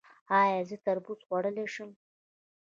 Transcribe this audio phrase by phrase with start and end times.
[0.39, 1.89] ایا زه تربوز خوړلی شم؟